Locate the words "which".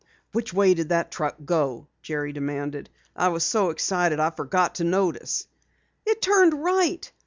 0.31-0.51